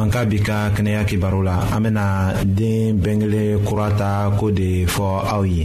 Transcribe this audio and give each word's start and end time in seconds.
an 0.00 0.10
ka 0.14 0.20
bi 0.28 0.38
ka 0.46 0.56
kɛnɛya 0.76 1.02
kibaru 1.08 1.40
la 1.48 1.56
an 1.74 1.80
bena 1.84 2.04
den 2.56 3.00
bengele 3.02 3.42
kura 3.66 3.88
ta 4.00 4.10
ko 4.38 4.46
de 4.58 4.68
fɔ 4.94 5.06
aw 5.34 5.42
ye 5.54 5.64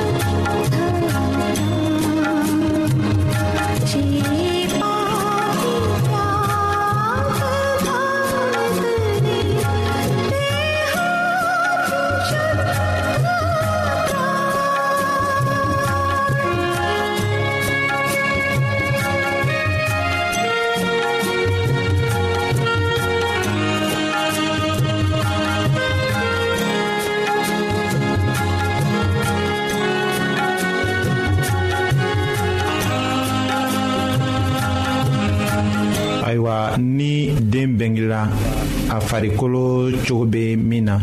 farikolo 39.09 39.89
cogo 40.05 40.25
bɛ 40.33 40.43
min 40.69 40.83
na 40.87 40.95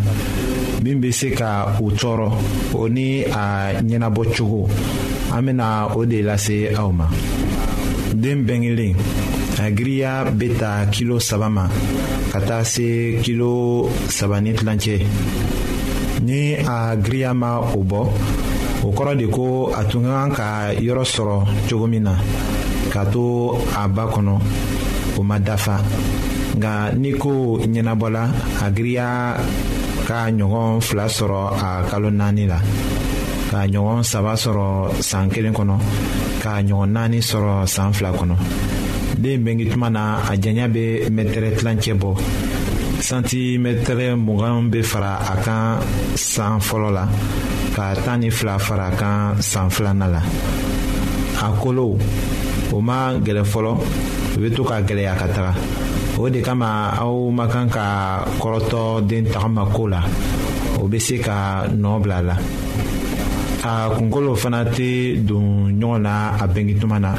min 0.82 0.96
be 1.02 1.08
se 1.18 1.28
ka 1.38 1.52
u 1.84 1.90
tɔɔrɔ 1.98 2.28
o 2.80 2.88
ni 2.96 3.08
a 3.42 3.74
ɲɛnabɔ 3.88 4.22
cogo 4.34 4.62
an 5.34 5.42
bena 5.46 5.68
o 5.98 6.04
de 6.10 6.18
lase 6.28 6.58
aw 6.80 6.90
ma 6.98 7.06
den 8.22 8.38
bengelen 8.46 8.94
a 9.62 9.70
giriya 9.76 10.12
bɛ 10.38 10.46
ta 10.60 10.70
kilo 10.92 11.16
saba 11.18 11.48
ma 11.56 11.64
ka 12.32 12.38
taa 12.48 12.62
se 12.72 12.88
kilo 13.24 13.88
saba 14.16 14.36
ni 14.40 14.52
tilancɛ 14.58 14.96
ni 16.26 16.40
a 16.54 16.78
giriya 17.04 17.30
ma 17.42 17.52
o 17.76 17.80
bɔ 17.90 18.00
o 18.84 18.88
kɔrɔ 18.96 19.14
de 19.20 19.26
ko 19.34 19.68
a 19.76 19.82
tun 19.90 20.04
ka 20.04 20.12
kan 20.24 20.32
ka 20.38 20.46
yɔrɔ 20.86 21.04
sɔrɔ 21.14 21.36
cogo 21.68 21.86
min 21.86 22.02
na 22.04 22.14
k'a 22.92 23.04
to 23.12 23.24
a 23.82 23.88
ba 23.88 24.04
kɔnɔ 24.14 24.34
o 25.18 25.22
ma 25.22 25.38
dafa 25.38 25.76
nka 26.58 26.92
ni 26.98 27.12
ko 27.14 27.56
ɲɛnabɔla 27.62 28.22
a 28.64 28.66
giriya 28.74 29.36
ka 30.06 30.26
ɲɔgɔn 30.30 30.80
fila 30.82 31.06
sɔrɔ 31.06 31.40
a 31.54 31.84
kalo 31.88 32.10
naani 32.10 32.44
la 32.46 32.58
ka 33.50 33.58
ɲɔgɔn 33.72 34.02
saba 34.04 34.34
sɔrɔ 34.34 34.90
san 35.02 35.30
kelen 35.30 35.54
kɔnɔ 35.54 35.74
ka 36.42 36.50
ɲɔgɔn 36.66 36.90
naani 36.90 37.18
sɔrɔ 37.22 37.66
san 37.68 37.92
fila 37.92 38.10
kɔnɔ 38.12 38.36
den 39.22 39.44
bengi 39.44 39.70
tuma 39.70 39.88
na 39.90 40.18
a 40.30 40.34
janya 40.36 40.66
bɛ 40.66 41.08
mɛtɛrɛ 41.14 41.48
tilancɛ 41.58 41.92
bɔ 42.00 42.10
santimɛtɛrɛ 43.08 44.16
mugan 44.26 44.68
bɛ 44.72 44.82
fara 44.84 45.12
a 45.32 45.34
kan 45.44 45.78
san 46.16 46.58
fɔlɔ 46.58 46.90
la 46.92 47.04
ka 47.76 47.94
tan 48.04 48.18
ni 48.20 48.30
fila 48.30 48.58
fara 48.58 48.88
a 48.92 48.96
kan 48.98 49.40
san 49.40 49.70
filanan 49.70 50.10
la 50.10 50.22
a 51.44 51.48
kolo 51.62 51.96
o 52.72 52.80
ma 52.80 53.12
gɛlɛ 53.14 53.42
fɔlɔ 53.44 53.72
o 54.34 54.38
bɛ 54.40 54.48
to 54.56 54.62
ka 54.64 54.80
gɛlɛya 54.82 55.14
ka 55.20 55.26
taga 55.36 55.54
o 56.20 56.24
de 56.34 56.40
kama 56.46 56.72
aw 57.02 57.14
man 57.36 57.48
kan 57.54 57.66
ka 57.74 57.88
kɔrɔtɔ 58.40 58.82
den 59.08 59.24
tagama 59.32 59.62
ko 59.76 59.82
la 59.92 60.00
o 60.80 60.88
bɛ 60.90 60.98
se 61.06 61.16
ka 61.26 61.38
nɔɔ 61.82 61.96
bila 62.02 62.16
a 62.20 62.24
la 62.28 62.36
a 63.70 63.90
kunkolo 63.94 64.32
fana 64.42 64.60
tɛ 64.74 64.88
don 65.28 65.46
ɲɔgɔn 65.80 66.02
na 66.06 66.14
a 66.42 66.44
bɛngi 66.52 66.74
tuma 66.80 66.98
na 67.04 67.10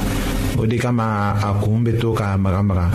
o 0.60 0.66
de 0.66 0.78
kama 0.78 1.06
a 1.40 1.50
kun 1.64 1.80
bɛ 1.86 1.92
to 2.02 2.14
ka 2.20 2.26
magamaga 2.44 2.88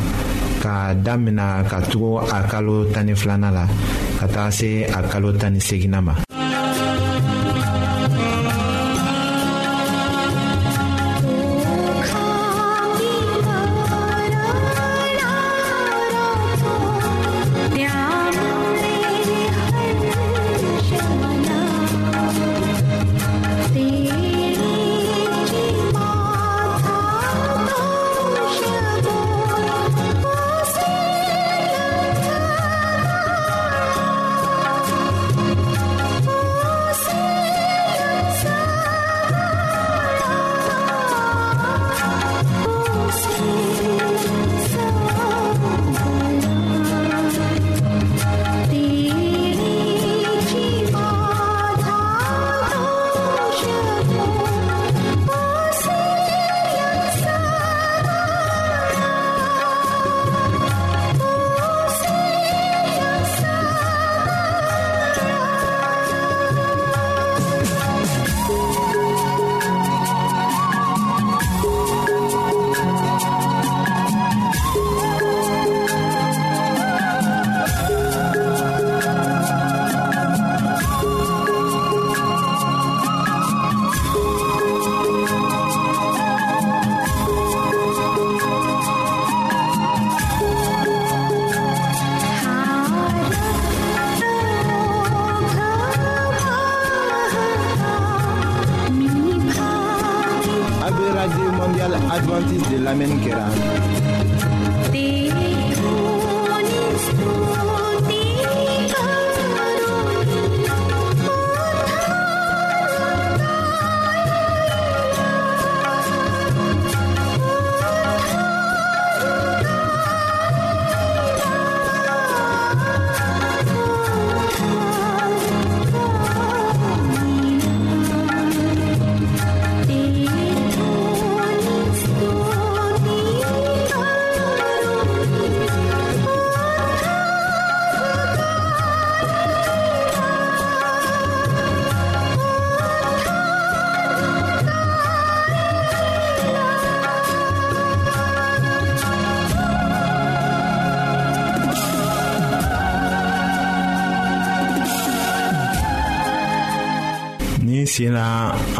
ka 0.62 0.72
daminɛ 1.04 1.64
ka 1.70 1.80
tugu 1.90 2.18
a 2.20 2.38
kalo 2.50 2.84
tan 2.92 3.04
ni 3.06 3.12
filanan 3.14 3.52
la 3.58 3.64
ka 4.18 4.26
taga 4.28 4.50
se 4.52 4.84
a 4.84 5.00
kalo 5.12 5.32
tan 5.38 5.54
ni 5.54 5.60
seginna 5.60 6.00
ma 6.04 6.12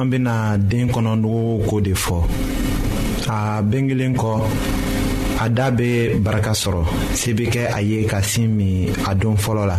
an 0.04 0.10
bena 0.12 0.38
den 0.58 0.88
kɔnɔnugu 0.92 1.64
ko 1.66 1.80
de 1.80 1.92
fɔ 1.94 2.16
a 3.28 3.62
bengelen 3.62 4.14
kɔ 4.14 4.36
a 5.40 5.48
da 5.48 5.70
bɛ 5.70 6.18
baraka 6.22 6.52
sɔrɔ 6.52 6.82
se 7.16 7.32
bɛ 7.32 7.48
kɛ 7.50 7.72
a 7.74 7.80
ye 7.80 8.04
ka 8.06 8.20
sin 8.20 8.48
min 8.56 8.88
a 9.08 9.14
don 9.14 9.36
fɔlɔ 9.36 9.66
la 9.66 9.78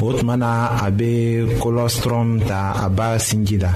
o 0.00 0.12
tuma 0.12 0.36
na 0.36 0.70
a 0.86 0.90
bɛ 0.90 1.58
kolɔstrɔm 1.60 2.46
ta 2.46 2.74
a 2.84 2.88
ba 2.88 3.16
sinji 3.18 3.58
la 3.60 3.70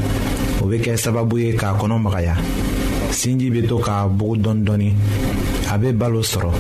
o 0.62 0.65
bɛ 0.67 0.79
kɛ 0.81 0.94
sababu 0.97 1.38
ye 1.38 1.53
k'a 1.55 1.75
kɔnɔ 1.79 2.00
magaya 2.00 2.35
sinji 3.12 3.50
bɛ 3.53 3.69
to 3.69 3.79
ka 3.82 4.06
bugu 4.09 4.37
dɔɔni 4.43 4.65
dɔɔni 4.65 4.93
a 5.70 5.76
bɛ 5.79 5.93
balo 5.99 6.20
sɔrɔ 6.23 6.50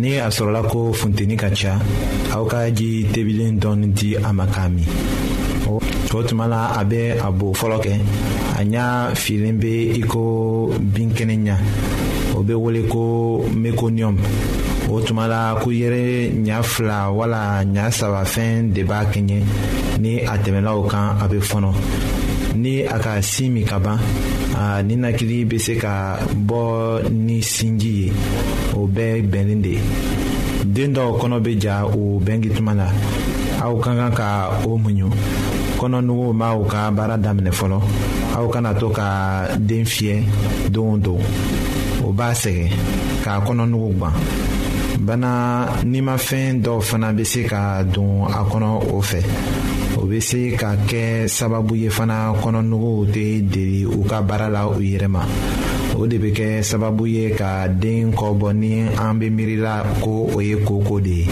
ni 0.00 0.18
a 0.18 0.26
sɔrɔla 0.28 0.68
ko 0.70 0.92
funteni 0.92 1.36
ka 1.38 1.48
ca 1.54 1.78
aw 2.38 2.44
ka 2.46 2.70
ji 2.70 3.04
tebilen 3.12 3.58
dɔɔni 3.58 3.86
di 3.94 4.14
a 4.16 4.32
ma 4.32 4.46
k'a 4.46 4.68
min 4.70 4.88
Eh, 6.16 6.18
ah, 6.18 6.22
o 6.24 6.28
tuma 6.28 6.46
la 6.48 6.70
a 6.78 6.82
bɛ 6.84 7.18
a 7.20 7.30
bo 7.30 7.52
fɔlɔ 7.52 7.76
kɛ 7.84 7.92
a 8.58 8.64
ɲa 8.64 9.14
filen 9.14 9.58
bɛ 9.60 9.98
i 9.98 10.00
ko 10.00 10.72
binkɛnɛ 10.80 11.36
ɲa 11.46 11.56
o 12.36 12.42
bɛ 12.42 12.54
wele 12.56 12.88
ko 12.88 13.44
mekoniyɔmu 13.52 14.18
o 14.88 15.00
tuma 15.02 15.28
la 15.28 15.58
ko 15.60 15.68
yɛrɛ 15.70 16.32
ɲa 16.42 16.62
fila 16.62 17.10
wala 17.12 17.62
ɲa 17.66 17.92
saba 17.92 18.24
fɛn 18.24 18.72
de 18.72 18.82
b'a 18.82 19.04
kɛɲɛ 19.12 19.38
ni 20.00 20.20
a 20.22 20.38
tɛmɛna 20.38 20.70
o 20.74 20.88
kan 20.88 21.18
a 21.20 21.28
bɛ 21.28 21.38
fɔnɔ 21.38 21.70
ni 22.54 22.82
a 22.84 22.98
ka 22.98 23.20
sin 23.20 23.50
min 23.52 23.66
ka 23.66 23.78
ban 23.78 23.98
a 24.56 24.82
ninakili 24.82 25.44
bɛ 25.46 25.58
se 25.60 25.74
ka 25.76 26.16
bɔ 26.46 27.10
ni 27.10 27.40
sinji 27.42 27.90
ye 28.06 28.12
o 28.74 28.86
bɛɛ 28.88 29.20
bɛnnen 29.30 29.60
de 29.60 29.74
den 30.64 30.94
dɔw 30.94 31.20
kɔnɔ 31.20 31.42
bɛ 31.42 31.60
ja 31.62 31.84
o 31.84 32.18
bɛnki 32.24 32.54
tuma 32.56 32.72
la 32.74 32.88
aw 33.60 33.74
ka 33.80 33.92
kan 33.94 34.12
ka 34.14 34.62
o 34.64 34.78
muɲu 34.78 35.12
kɔnɔnugu 35.80 36.26
m'aw 36.40 36.58
ka 36.72 36.82
baara 36.96 37.16
daminɛ 37.24 37.52
fɔlɔ 37.58 37.78
aw 38.36 38.46
kana 38.52 38.70
to 38.80 38.86
ka 38.98 39.10
den 39.58 39.84
fiyɛ 39.84 40.16
don 40.72 40.96
don 41.04 41.20
o 42.06 42.12
b'a 42.18 42.30
sɛgɛn 42.42 42.70
k'a 43.24 43.36
kɔnɔnugu 43.46 43.90
gwan 43.98 44.14
bana 45.06 45.32
nimafɛn 45.92 46.54
dɔw 46.64 46.78
fana 46.88 47.08
bɛ 47.16 47.24
se 47.26 47.42
ka 47.44 47.82
don 47.84 48.22
a 48.24 48.40
kɔnɔ 48.50 48.68
o 48.96 49.02
fɛ 49.10 49.20
o 49.98 50.06
bɛ 50.10 50.18
se 50.22 50.56
ka 50.56 50.68
kɛ 50.88 51.02
sababu 51.36 51.74
ye 51.82 51.88
fana 51.90 52.18
kɔnɔnuguw 52.42 52.98
tɛ 53.14 53.26
deli 53.52 53.82
u 53.96 54.02
ka 54.10 54.22
baara 54.22 54.48
la 54.48 54.66
u 54.72 54.80
yɛrɛ 54.80 55.08
ma 55.08 55.20
o 55.98 56.06
de 56.06 56.16
bɛ 56.18 56.32
kɛ 56.38 56.50
sababu 56.70 57.06
ye 57.10 57.34
ka 57.36 57.66
den 57.68 58.12
kɔ 58.12 58.28
bɔ 58.40 58.54
ni 58.56 58.72
an 58.96 59.18
bɛ 59.20 59.28
miirila 59.36 59.74
ko 60.02 60.12
o 60.34 60.38
ye 60.40 60.56
koko 60.64 61.00
de 61.00 61.10
ye. 61.10 61.26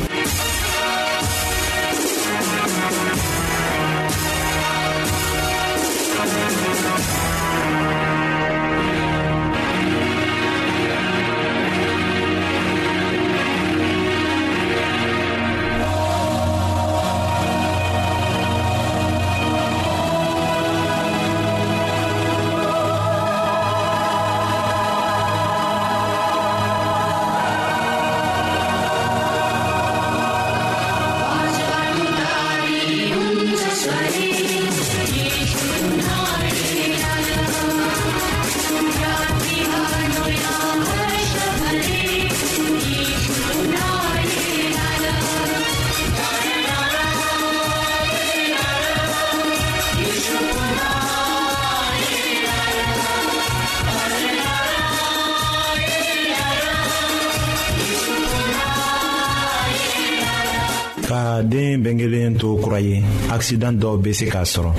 akisidan 63.34 63.74
dɔw 63.82 63.96
be 64.03 64.10
se 64.19 64.26
k'a 64.32 64.43
sɔrɔ 64.53 64.72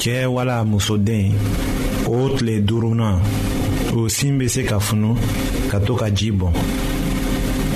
cɛɛ 0.00 0.24
wala 0.28 0.64
musoden 0.64 1.32
o 2.08 2.30
tile 2.36 2.62
duruna 2.68 3.20
o 3.96 4.08
sin 4.08 4.38
be 4.38 4.48
se 4.48 4.62
ka 4.64 4.78
funu 4.80 5.14
ka 5.70 5.78
to 5.80 5.92
ka 6.00 6.08
jii 6.16 6.30
bɔn 6.40 6.52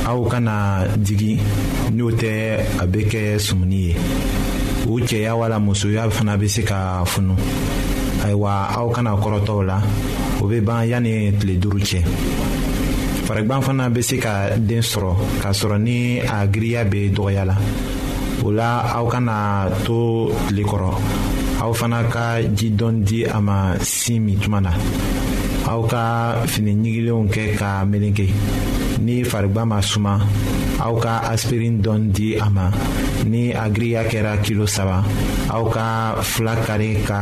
aw 0.08 0.20
kana 0.32 0.86
digi 0.96 1.38
n'o 1.92 2.08
tɛ 2.20 2.30
a 2.82 2.86
be 2.86 3.04
kɛ 3.04 3.36
sumuni 3.46 3.84
ye 3.88 3.96
o 4.88 4.96
cɛya 5.08 5.36
wala 5.38 5.60
musoya 5.60 6.08
fana 6.08 6.38
be 6.40 6.48
se 6.48 6.62
ka 6.62 7.04
funu 7.04 7.34
ayiwa 8.24 8.70
aw 8.80 8.88
kana 8.92 9.10
kɔrɔtɔw 9.16 9.66
la 9.66 9.78
o 10.42 10.46
be 10.48 10.60
ban 10.60 10.88
yanni 10.88 11.32
tile 11.38 11.58
duru 11.60 11.78
cɛ 11.78 12.00
farigwan 13.28 13.60
fana 13.62 13.90
be 13.92 14.00
se 14.02 14.16
ka 14.16 14.56
den 14.56 14.80
sɔrɔ 14.82 15.14
k'a 15.42 15.50
sɔrɔ 15.52 15.78
ni 15.80 16.20
a 16.20 16.46
giriya 16.48 16.84
be 16.88 17.10
dɔgɔya 17.12 17.44
la 17.46 17.56
o 18.44 18.50
la 18.59 18.73
aw 18.99 19.06
kana 19.12 19.37
to 19.87 19.99
tile 20.47 20.62
kɔrɔ 20.70 20.90
aw 21.62 21.70
fana 21.78 21.99
ka 22.14 22.25
ji 22.56 22.66
dɔɔni 22.78 23.00
di 23.09 23.18
a 23.37 23.38
ma 23.47 23.59
sin 23.97 24.18
min 24.25 24.38
tuma 24.42 24.59
na 24.66 24.73
aw 25.70 25.80
ka 25.86 26.02
fini 26.50 26.72
ɲigilenw 26.82 27.22
kɛ 27.34 27.44
ka 27.60 27.70
meleke 27.90 28.26
ni 29.06 29.22
farigba 29.30 29.62
ma 29.64 29.78
suma 29.90 30.14
aw 30.84 30.94
ka 31.04 31.12
aspirin 31.30 31.76
dɔɔni 31.84 32.06
di 32.16 32.28
a 32.46 32.48
ma 32.56 32.66
ni 33.30 33.42
a 33.62 33.64
giriya 33.74 34.02
kɛra 34.10 34.32
kilo 34.44 34.64
saba 34.66 34.96
aw 35.56 35.64
ka 35.74 35.84
fila 36.32 36.54
kari 36.66 36.88
ka 37.08 37.20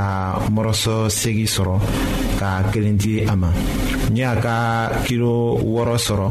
mɔrɔsɔ 0.55 0.97
segi 1.21 1.45
sɔrɔ 1.55 1.75
ka 2.41 2.49
kelen 2.73 2.97
di 3.03 3.13
a 3.33 3.35
ma 3.37 3.51
ni 4.13 4.21
a 4.33 4.35
ka 4.45 4.57
kilo 5.05 5.61
wɔɔrɔ 5.73 5.97
sɔrɔ 6.09 6.29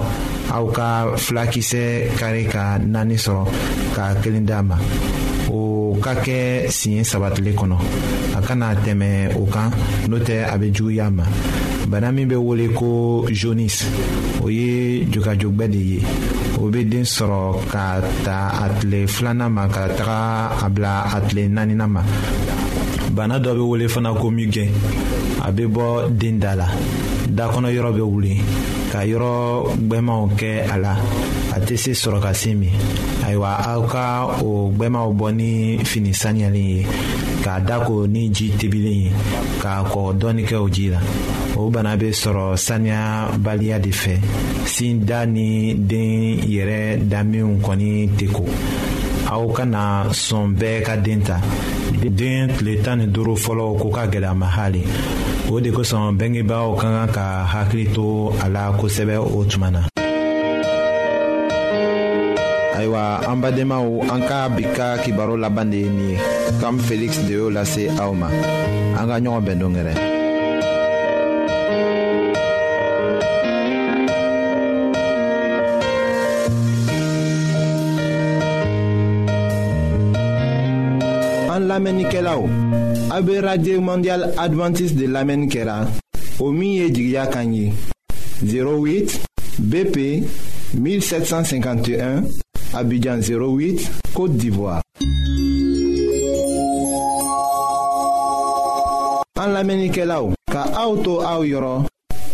aw 0.58 0.66
ka 0.78 0.88
filakisɛ 1.24 2.18
kari 2.20 2.44
ka 2.54 2.64
naani 2.94 3.14
sɔrɔ 3.26 3.44
ka 3.96 4.04
kelen 4.24 4.46
di 4.50 4.54
a 4.54 4.64
ma 4.64 4.78
o 5.58 5.60
ka 6.02 6.14
kɛ 6.26 6.38
siɲɛ 6.78 7.02
saba 7.06 7.28
tile 7.36 7.52
kɔnɔ 7.60 7.78
a 8.38 8.40
kana 8.48 8.74
tɛmɛ 8.84 9.38
o 9.38 9.46
kan 9.54 9.70
n'o 10.10 10.18
tɛ 10.26 10.36
a 10.54 10.56
bɛ 10.58 10.68
juguya 10.76 11.06
a 11.12 11.16
ma 11.18 11.26
bana 11.88 12.12
min 12.12 12.28
bɛ 12.28 12.36
wele 12.36 12.68
ko 12.76 13.26
jonis 13.32 13.84
o 14.44 14.50
ye 14.50 15.06
jogajogbɛ 15.10 15.68
de 15.72 15.78
ye 15.78 16.00
o 16.60 16.68
bɛ 16.70 16.84
den 16.90 17.06
sɔrɔ 17.06 17.64
ka 17.72 18.02
ta 18.26 18.52
a 18.64 18.70
tile 18.80 19.08
filanan 19.08 19.52
ma 19.54 19.68
ka 19.70 19.88
taga 19.96 20.52
a 20.66 20.70
bila 20.70 21.08
a 21.16 21.22
tile 21.28 21.48
naaninan 21.48 21.88
ma 21.90 22.04
bana 23.16 23.40
dɔ 23.40 23.56
bɛ 23.56 23.64
wele 23.72 23.88
fana 23.88 24.14
ko 24.14 24.30
migɛn 24.30 24.70
a 25.46 25.50
bɛ 25.52 25.66
bɔ 25.74 26.12
den 26.18 26.40
da 26.40 26.56
la 26.56 26.68
dakɔnɔ 27.30 27.70
yɔrɔ 27.72 27.92
bɛ 27.96 28.04
wuli 28.12 28.36
ka 28.92 29.00
yɔrɔ 29.06 29.78
gbɛmaw 29.88 30.30
kɛ 30.38 30.68
a 30.68 30.78
la 30.78 30.94
a 31.56 31.58
tɛ 31.62 31.78
se 31.78 31.92
sɔrɔ 31.96 32.20
ka 32.22 32.34
se 32.34 32.54
min 32.54 32.74
ayiwa 33.24 33.64
aw 33.68 33.82
ka 33.88 34.28
o 34.44 34.72
gbɛmaw 34.78 35.14
bɔ 35.16 35.34
ni 35.36 35.78
fini 35.86 36.12
saniyalen 36.12 36.68
ye 36.70 36.84
k'a 37.44 37.62
da 37.66 37.80
ko 37.86 38.06
ni 38.06 38.30
ji 38.30 38.50
tebilen 38.60 38.92
ye 39.06 39.12
k'a 39.62 39.86
kɔkɔ 39.88 40.18
dɔɔni 40.20 40.44
kɛ 40.46 40.56
o 40.62 40.68
ji 40.68 40.90
la 40.90 41.00
o 41.58 41.66
bana 41.74 41.98
bɛ 41.98 42.10
sɔrɔ 42.12 42.56
saniya 42.56 43.32
baliya 43.40 43.80
de 43.80 43.90
fɛ 43.92 44.14
sin 44.66 45.00
da 45.06 45.26
ni 45.26 45.74
den 45.74 46.40
yɛrɛ 46.54 47.00
daminw 47.10 47.58
kɔni 47.66 48.10
tɛ 48.18 48.28
ko 48.36 48.42
aw 49.34 49.44
kana 49.58 49.84
sɔn 50.14 50.54
bɛɛ 50.56 50.84
ka 50.86 50.96
den 50.98 51.22
ta 51.26 51.38
den 52.04 52.52
tile 52.56 52.78
tan 52.84 53.00
ni 53.00 53.08
duuru 53.08 53.36
fɔlɔ 53.36 53.78
ko 53.82 53.90
ka 53.90 54.06
gɛlɛ 54.08 54.36
ma 54.38 54.46
hali 54.46 54.84
o 55.50 55.60
de 55.60 55.72
kosɔn 55.72 56.14
bangebaaw 56.20 56.76
ka 56.78 56.88
kan 56.94 57.10
ka 57.12 57.26
hakili 57.50 57.86
to 57.94 58.34
a 58.44 58.48
la 58.50 58.72
kosɛbɛ 58.78 59.18
o 59.18 59.44
tuma 59.50 59.72
na. 59.72 59.82
ayiwa 62.78 63.22
an 63.28 63.38
badenmaw 63.42 63.84
an 64.14 64.22
ka 64.30 64.48
bi 64.50 64.62
ka 64.76 65.00
kibaro 65.02 65.34
laban 65.42 65.72
de 65.72 65.78
ye 65.78 65.90
nin 65.90 66.10
ye 66.12 66.18
kam 66.62 66.78
feliksi 66.78 67.26
de 67.28 67.34
y'o 67.34 67.50
lase 67.50 67.90
aw 68.00 68.14
ma 68.14 68.28
an 69.02 69.08
ka 69.10 69.18
ɲɔgɔn 69.20 69.42
bɛn 69.46 69.58
dongɛrɛ 69.60 70.17
L'Amenikelao, 81.68 82.48
a 83.12 83.20
be 83.22 83.40
mondial 83.80 84.32
adventiste 84.38 84.96
de 85.00 85.06
lamɛnni 85.08 85.48
kɛra 85.52 85.86
o 86.40 86.52
08 86.54 89.20
bp 89.60 89.96
1751 90.80 92.24
abidjan 92.74 93.20
08 93.20 93.92
côte 94.14 94.38
d'ivoire 94.38 94.82
an 99.40 99.48
lamɛnnikɛlaw 99.54 100.34
ka 100.50 100.62
auto 100.82 101.22
to 101.22 101.22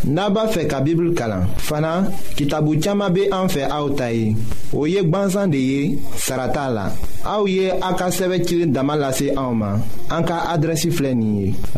Naba 0.06 0.44
b'a 0.48 0.52
fɛ 0.52 0.68
ka 0.68 0.84
kalan 1.16 1.46
fana 1.58 2.12
kitabu 2.36 2.78
caaman 2.84 3.14
be 3.14 3.24
an 3.32 3.48
fɛ 3.48 3.70
aw 3.72 3.88
ta 3.96 4.08
ye 4.12 4.36
o 4.74 4.84
ye 4.86 5.02
gwansan 5.02 5.50
de 5.50 5.58
ye 5.58 6.00
sara 6.18 6.52
aw 7.24 7.46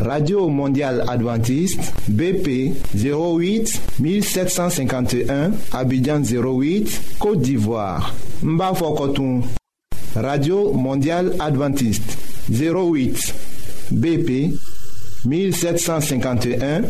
radio 0.04 0.48
mondial 0.48 1.00
adventiste 1.08 1.92
bp 2.08 2.74
08 2.96 3.80
1751 4.02 5.50
abidjan 5.72 6.20
08 6.24 7.18
côte 7.20 7.42
d'ivoire 7.42 8.12
n 8.44 8.58
radio 10.16 10.72
mondial 10.72 11.32
adventiste 11.38 12.16
08 12.50 13.34
bp 13.92 14.50
1751 15.24 16.82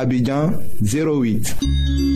Abidjan 0.00 0.60
08. 0.84 2.15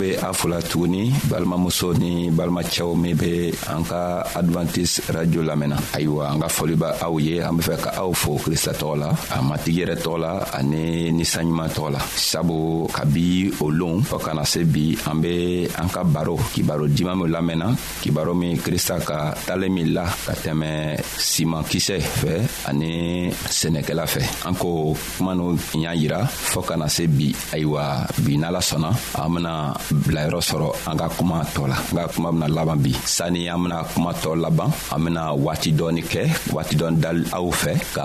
be 0.00 0.16
a 0.16 0.32
fola 0.32 0.56
tuguni 0.64 1.12
balimamuso 1.28 1.92
ni 1.92 2.32
balimacɛw 2.32 2.96
min 2.96 3.14
be 3.14 3.52
an 3.68 3.84
ka 3.84 4.24
advantise 4.32 5.04
radio 5.12 5.44
lamɛnna 5.44 5.76
ayiwa 5.92 6.32
an 6.32 6.40
ka 6.40 6.48
fɔli 6.48 6.72
ba 6.80 6.96
aw 7.04 7.12
ye 7.20 7.36
an 7.44 7.60
be 7.60 7.62
fɛ 7.62 7.76
ka 7.76 7.90
aw 8.00 8.08
fɔ 8.08 8.32
krista 8.40 8.72
tɔgɔ 8.72 8.96
la 8.96 9.08
a 9.12 9.36
matigi 9.44 9.84
yɛrɛ 9.84 10.00
tɔgɔ 10.00 10.16
la 10.24 10.32
ani 10.56 11.12
ninsanɲuman 11.12 11.68
tɔgɔ 11.68 11.88
la 11.92 12.00
sabu 12.00 12.88
kabi 12.88 13.52
o 13.60 13.68
loon 13.68 14.00
fɔɔ 14.00 14.24
kana 14.24 14.42
se 14.48 14.64
bi 14.64 14.96
an 15.04 15.20
be 15.20 15.68
an 15.68 15.88
ka 15.92 16.00
baro 16.04 16.36
kibaro 16.56 16.88
diman 16.88 17.20
min 17.20 17.28
lamɛnna 17.36 17.68
kibaro 18.00 18.32
min 18.32 18.56
krista 18.56 18.96
ka 19.04 19.34
talen 19.44 19.68
min 19.74 19.92
la 19.92 20.08
ka 20.08 20.32
tɛmɛ 20.32 20.96
siman 21.20 21.60
kisɛ 21.68 22.00
fɛ 22.00 22.64
ani 22.72 23.28
sɛnɛkɛla 23.52 24.04
fɛ 24.08 24.48
an 24.48 24.54
ko 24.56 24.96
kuma 25.18 25.34
nu 25.36 25.58
y'a 25.76 25.92
yira 25.92 26.24
fɔɔ 26.24 26.64
kana 26.72 26.88
se 26.88 27.04
bi 27.06 27.34
ayiwa 27.52 28.08
bi 28.24 28.40
n'ala 28.40 28.64
sɔnna 28.64 28.90
an 29.20 29.28
bena 29.34 29.52
bilayɔrɔ 29.94 30.40
sɔrɔ 30.48 30.68
an 30.90 30.96
ka 30.98 31.08
kuma 31.08 31.38
tɔ 31.54 31.66
la 31.68 31.76
n 31.76 31.96
ka 31.96 32.06
kuma 32.14 32.32
bena 32.32 32.48
laban 32.48 32.76
bi 32.78 32.92
sani 33.04 33.48
an 33.48 33.62
bena 33.62 33.84
kuma 33.92 34.12
tɔ 34.12 34.38
laban 34.40 34.70
an 34.92 35.04
bena 35.04 35.32
waati 35.34 35.70
dɔɔni 35.72 36.02
kɛ 36.02 36.52
waati 36.54 36.74
dɔɔni 36.78 36.98
dali 37.02 37.24
aw 37.32 37.48
fɛ 37.50 37.72
ka 37.94 38.04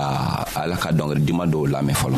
ala 0.61 0.75
ka 0.77 0.89
dɔngeri 0.91 1.21
duman 1.25 1.49
dɔw 1.51 1.65
lamɛn 1.73 1.95
fɔlɔ 1.95 2.17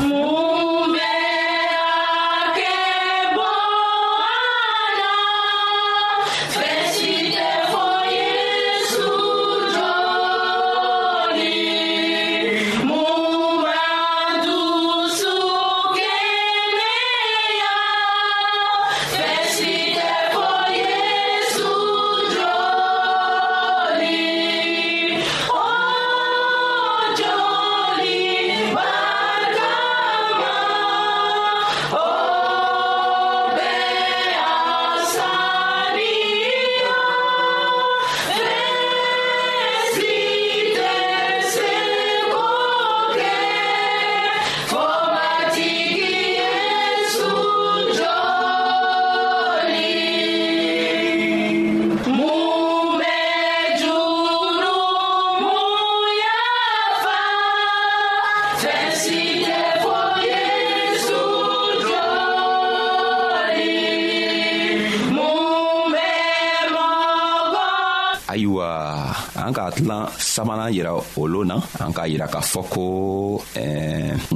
sabanan 70.38 70.70
yira 70.74 70.94
olu 71.17 71.41
na 71.50 71.56
an 71.82 71.91
k'a 71.96 72.06
yira 72.06 72.27
k'a 72.32 72.41
fɔ 72.51 72.62
ko 72.74 72.84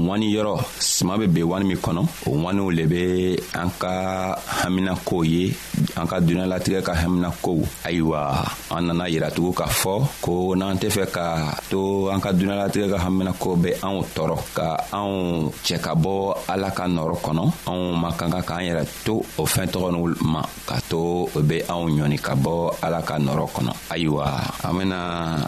ŋwani 0.05 0.27
yɔrɔ 0.33 0.53
suma 0.81 1.13
bɛ 1.19 1.25
ben 1.33 1.45
wani 1.49 1.65
min 1.69 1.77
kɔnɔ 1.83 2.01
o 2.25 2.31
ŋwaniw 2.41 2.67
le 2.75 2.83
be 2.91 3.01
an 3.61 3.69
ka 3.81 3.93
haminakow 4.55 5.21
ye 5.31 5.43
an 5.97 6.07
ka 6.07 6.19
duniɲalatigɛ 6.23 6.81
ka 6.81 6.93
hamina 6.95 7.31
kow 7.41 7.59
ayiwa 7.85 8.43
an 8.71 8.81
nana 8.87 9.05
yiratugu 9.11 9.51
k'a 9.51 9.67
fɔ 9.67 9.93
ko 10.21 10.55
n'an 10.55 10.77
tɛ 10.79 10.87
fɛ 10.89 11.03
ka 11.11 11.25
to 11.69 12.07
an 12.09 12.21
ka 12.21 12.31
duniɲalatigɛ 12.33 12.87
ka 12.95 12.99
hamina 13.05 13.33
ko 13.39 13.55
be 13.55 13.71
anw 13.83 13.99
tɔɔrɔ 14.15 14.35
ka 14.55 14.67
anw 14.95 15.51
cɛ 15.65 15.77
ka 15.81 15.91
bɔ 15.95 16.15
ala 16.47 16.71
ka 16.71 16.85
nɔɔrɔ 16.87 17.15
kɔnɔ 17.23 17.43
anw 17.67 17.81
man 17.99 18.13
kan 18.17 18.29
ka 18.31 18.41
k'an 18.41 18.63
yɛrɛ 18.71 18.83
to 19.05 19.19
o 19.37 19.43
fɛɛn 19.43 19.67
tɔgɔ 19.67 19.89
ma 20.21 20.41
k'a 20.67 20.79
to 20.89 20.99
o 21.27 21.39
be 21.43 21.59
anw 21.67 21.89
ɲɔni 21.91 22.17
ka 22.21 22.33
bɔ 22.35 22.75
ala 22.83 23.01
ka 23.01 23.17
nɔɔrɔ 23.19 23.45
kɔnɔ 23.51 23.71
ayiwa 23.91 24.25
an 24.69 24.73
bena 24.77 24.99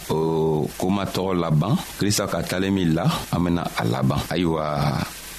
o 0.10 0.68
komatɔgɔ 0.78 1.32
laban 1.40 1.76
krista 2.00 2.28
ka 2.30 2.42
talen 2.44 2.74
min 2.74 2.94
la 2.96 3.08
an 3.32 3.40
bena 3.44 3.64
a 3.80 3.84
laban 3.86 4.20
ayiwa 4.30 4.66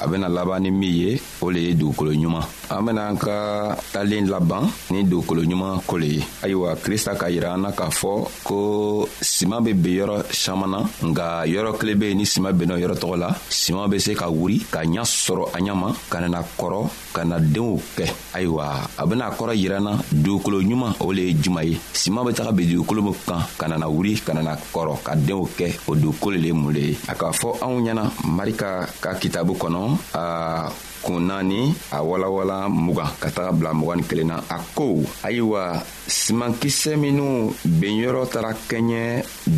a 0.02 0.06
bena 0.10 0.26
laban 0.28 0.60
ni 0.66 0.70
min 0.74 0.90
ye 0.92 1.10
o 1.40 1.50
le 1.50 1.58
ye 1.60 1.74
dugukolo 1.74 2.10
ɲuman 2.12 2.42
an 2.70 2.82
bena 2.84 3.02
an 3.10 3.16
ka 3.16 3.76
talen 3.92 4.26
laban 4.26 4.66
ni 4.90 5.04
dugukolo 5.04 5.42
ɲuman 5.42 5.80
ko 5.86 5.96
le 5.98 6.06
ye 6.18 6.22
ayiwa 6.42 6.74
krista 6.76 7.14
ka 7.14 7.28
yira 7.30 7.52
an 7.54 7.62
na 7.62 7.70
k'a 7.72 7.88
fɔ 7.90 8.26
ko 8.42 9.06
siman 9.20 9.62
be 9.62 9.72
ben 9.74 9.94
yɔrɔ 9.94 10.16
saman 10.32 10.70
na 10.70 10.80
nga 11.08 11.26
yɔrɔ 11.46 11.78
kelen 11.78 11.98
be 11.98 12.06
ye 12.08 12.14
ni 12.14 12.24
siman 12.26 12.52
benna 12.52 12.74
yɔrɔ 12.76 12.94
tɔgɔ 12.98 13.18
la 13.18 13.28
siman 13.48 13.88
be 13.88 13.98
se 13.98 14.14
ka 14.14 14.28
wuri 14.28 14.58
ka 14.70 14.80
ɲa 14.82 15.02
sɔrɔ 15.04 15.44
a 15.54 15.58
ɲama 15.60 15.94
ka 16.10 16.18
nana 16.20 16.42
kɔrɔ 16.58 16.80
ka 17.14 17.22
na 17.24 17.38
deenw 17.38 17.78
kɛ 17.96 18.08
ayiwa 18.34 18.64
a 18.98 19.06
bena 19.06 19.30
kɔrɔ 19.30 19.54
yiranna 19.54 19.92
dugukolo 20.10 20.58
ɲuman 20.60 20.94
o 21.00 21.12
le 21.12 21.22
ye 21.30 21.34
juman 21.40 21.64
ye 21.70 21.78
siman 21.92 22.24
be 22.26 22.32
taga 22.34 22.50
ben 22.52 22.66
dugukolo 22.66 23.02
min 23.02 23.14
kan 23.26 23.46
ka 23.56 23.66
nana 23.68 23.86
wuri 23.88 24.18
ka 24.18 24.32
nana 24.34 24.56
kɔrɔ 24.72 25.02
ka 25.04 25.12
deenw 25.14 25.46
kɛ 25.56 25.70
o 25.86 25.94
dugukolo 25.94 26.34
le 26.36 26.46
ye 26.48 26.52
mun 26.52 26.72
le 26.74 26.80
ye 26.80 26.98
a 27.08 27.14
k'a 27.14 27.30
fɔ 27.30 27.58
anw 27.62 27.78
ɲɛna 27.78 28.02
marika 28.26 28.86
ka 29.00 29.14
kitabu 29.14 29.54
kɔnɔ 29.54 29.83
kɔnɔ 29.84 29.98
a 30.14 30.70
kun 31.04 31.20
naani 31.28 31.74
a 31.92 31.98
walawala 32.02 32.58
mugan 32.72 33.10
ka 33.20 33.28
taga 33.30 33.52
bila 33.52 33.72
mugan 33.74 33.98
ni 34.00 34.04
kelen 34.08 34.28
na 34.32 34.36
a 34.48 34.56
ko 34.76 35.02
ayiwa 35.26 35.82
simankisɛ 36.08 36.92
minw 37.00 37.52
benyɔrɔ 37.80 38.24
tara 38.32 38.52
kɛɲɛ 38.68 39.02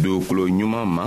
dugukolo 0.03 0.45
ɲuman 0.51 0.87
ma 0.97 1.07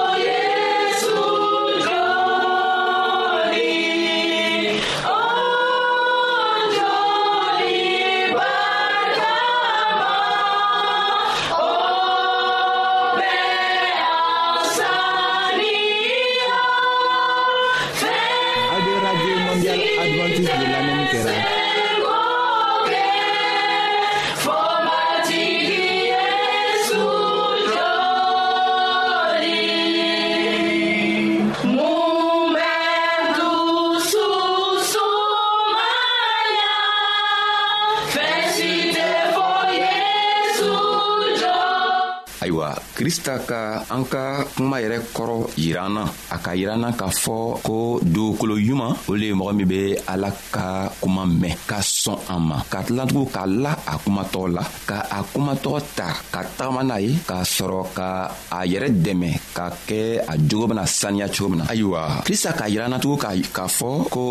krista 43.01 43.41
ka 43.49 43.59
an 43.89 44.05
ka 44.05 44.45
kuma 44.53 44.77
yɛrɛ 44.77 44.97
kɔrɔ 45.09 45.57
yira 45.57 45.89
an 45.89 45.93
na 45.97 46.01
a 46.29 46.37
ka 46.37 46.53
yira 46.53 46.77
an 46.77 46.85
na 46.85 46.91
k'a 46.93 47.09
fɔ 47.09 47.57
ko 47.65 47.97
dugukolo 48.05 48.53
ɲuman 48.61 48.93
o 49.09 49.15
le 49.17 49.25
ye 49.25 49.33
mɔgɔ 49.33 49.53
min 49.57 49.67
be 49.73 49.97
ala 50.05 50.29
ka 50.53 50.93
kuma 51.01 51.25
mɛn 51.25 51.57
ka 51.65 51.81
sɔn 51.81 52.17
an 52.29 52.39
ma 52.45 52.55
ka 52.69 52.85
tilantugu 52.85 53.25
k'a 53.33 53.45
la 53.49 53.71
a 53.89 53.97
kumatɔgɔ 53.97 54.47
la 54.53 54.61
ka 54.85 54.97
a 55.17 55.19
kumatɔgɔ 55.33 55.77
ta 55.97 56.07
ka 56.29 56.45
tagama 56.55 56.81
n'a 56.83 57.01
ye 57.01 57.17
k'a 57.25 57.41
sɔrɔ 57.41 57.81
ka 57.97 58.07
a 58.53 58.59
yɛrɛ 58.69 58.87
dɛmɛ 58.93 59.29
ka 59.57 59.65
kɛ 59.89 60.21
a 60.29 60.37
jogo 60.37 60.67
bena 60.69 60.83
saniya 60.85 61.25
cogo 61.33 61.49
min 61.49 61.57
na 61.61 61.65
ayiwa 61.73 62.21
krista 62.23 62.53
k'a 62.53 62.69
yira 62.69 62.85
an 62.85 62.91
na 62.93 62.99
tugun 63.01 63.17
k'a 63.49 63.65
fɔ 63.65 63.89
ko 64.13 64.23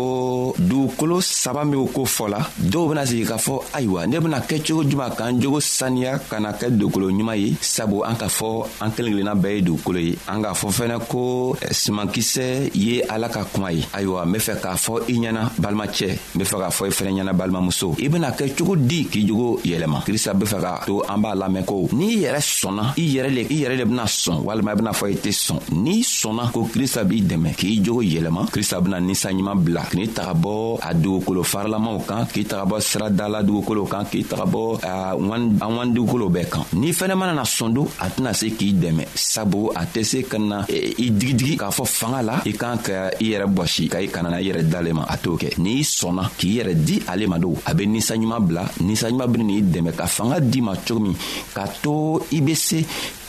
dugukolo 0.59 1.19
saba 1.21 1.65
minw 1.67 1.91
ko 1.93 2.03
fɔla 2.07 2.39
dɔw 2.71 2.87
bena 2.87 3.03
sigi 3.03 3.25
k'a 3.27 3.35
fɔ 3.35 3.75
ayiwa 3.75 4.07
ne 4.07 4.15
bena 4.23 4.39
kɛ 4.39 4.63
cogo 4.63 4.83
juman 4.87 5.11
k'an 5.11 5.41
jogo 5.41 5.59
saniya 5.59 6.17
ka 6.29 6.39
na 6.39 6.53
kɛ 6.55 6.71
dugukolo 6.79 7.11
ɲuman 7.11 7.35
ye 7.37 7.55
sabu 7.59 8.03
an 8.07 8.15
k'a 8.15 8.29
fɔ 8.31 8.60
ko 8.61 8.67
an 8.81 8.91
kelen 8.93 9.11
kelenna 9.13 9.33
bɛɛ 9.33 9.53
ye 9.57 9.61
dugukolo 9.61 9.99
ye 9.99 10.13
an 10.29 10.41
k'a 10.41 10.53
fɔ 10.53 10.67
fɛnɛ 10.69 10.97
ko 11.09 11.55
eh, 11.61 11.73
simankisɛ 11.73 12.69
ye 12.73 13.01
ala 13.09 13.29
ka 13.29 13.43
kuma 13.45 13.71
ye 13.71 13.81
ayiwa 13.93 14.25
n 14.25 14.31
be 14.31 14.37
fɛ 14.39 14.53
k'a 14.61 14.75
fɔ 14.77 14.93
i 15.09 15.17
ɲɛna 15.17 15.41
balimacɛ 15.57 16.07
n 16.35 16.37
be 16.37 16.43
fɛ 16.45 16.55
k'a 16.61 16.69
fɔ 16.69 16.85
i 16.87 16.91
fɛnɛ 16.91 17.11
ɲɛna 17.17 17.33
balimamuso 17.33 17.95
i 17.99 18.07
bena 18.07 18.31
kɛ 18.31 18.53
cogo 18.55 18.75
di 18.75 19.05
k'i 19.05 19.25
jogo 19.25 19.59
yɛlɛma 19.63 20.03
krista 20.05 20.33
be 20.37 20.45
fɛ 20.45 20.59
k'a 20.61 20.85
to 20.85 21.01
an 21.07 21.17
b'a 21.21 21.33
lamɛn 21.41 21.65
ko 21.65 21.87
n'i 21.93 22.23
yɛrɛ 22.25 22.39
sɔnna 22.39 22.93
i 22.97 23.03
yɛrɛ 23.15 23.29
le 23.33 23.41
i 23.49 23.57
yɛrɛ 23.65 23.75
le 23.81 23.85
bena 23.85 24.03
sɔn 24.05 24.43
walima 24.45 24.71
i 24.71 24.75
bena 24.75 24.91
fɔ 24.91 25.09
i 25.11 25.15
tɛ 25.15 25.31
sɔn 25.31 25.59
n'i 25.83 25.99
sɔnna 26.03 26.51
ko 26.53 26.63
krista 26.71 27.03
b'i 27.07 27.21
dɛmɛ 27.23 27.55
k'i 27.55 27.81
jogo 27.83 28.01
yɛlɛma 28.01 28.49
krista 28.51 28.79
bena 28.83 28.97
ninsanɲuman 28.99 29.57
bila 29.65 29.81
k'i 29.83 30.07
taga 30.09 30.33
bɔ 30.35 30.79
a 30.81 30.93
dugukolo 30.93 31.43
farilamaw 31.43 32.03
kan 32.07 32.25
k'i 32.27 32.45
taga 32.45 32.65
bɔ 32.67 32.81
sira 32.81 33.09
dala 33.09 33.41
dugukolow 33.43 33.85
kan 33.89 34.05
k'ii 34.05 34.25
taga 34.25 34.45
bɔ 34.45 34.81
an 34.83 35.57
wan 35.75 35.93
dugukolow 35.95 36.29
bɛɛ 36.29 36.49
kan 36.49 36.63
n'i 36.75 36.91
fɛnɛ 36.91 37.15
mana 37.17 37.33
na 37.33 37.43
sɔn 37.43 37.73
don 37.73 37.87
a 37.99 38.07
tɛna 38.09 38.33
se 38.35 38.50
be 38.51 38.57
k'i 38.57 38.73
dɛmɛ 38.73 39.05
sabu 39.15 39.69
a 39.75 39.85
tɛ 39.85 40.03
se 40.03 40.17
ka 40.27 40.37
na 40.39 40.65
e, 40.69 40.93
i 40.97 41.11
digidigi 41.11 41.55
k'a 41.57 41.69
fɔ 41.71 41.85
fanga 41.85 42.21
la 42.21 42.41
i 42.45 42.51
kan 42.53 42.77
ka 42.81 43.09
i 43.19 43.31
yɛrɛ 43.31 43.45
bɔsi 43.47 43.87
ka 43.89 43.99
i 44.01 44.07
kana 44.07 44.29
na 44.29 44.37
i 44.39 44.43
yɛrɛ 44.47 44.63
dale 44.69 44.93
ma 44.93 45.05
a 45.07 45.17
t'o 45.17 45.35
kɛ 45.37 45.57
n'i 45.57 45.83
sɔnna 45.83 46.23
k'i 46.37 46.57
yɛrɛ 46.59 46.73
di 46.83 47.01
ale 47.07 47.27
ma 47.27 47.37
dow 47.39 47.55
a 47.65 47.73
be 47.73 47.83
ninsanɲuman 47.85 48.39
bila 48.47 48.63
ninsanɲuman 48.81 49.31
beni 49.31 49.43
n'i 49.45 49.61
dɛmɛ 49.63 49.91
ka 49.95 50.05
fanga 50.07 50.39
di 50.39 50.61
ma 50.61 50.73
cogo 50.75 50.99
min 50.99 51.15
k'a 51.55 51.65
to 51.81 52.21
i 52.31 52.39
be 52.41 52.53
se 52.55 52.83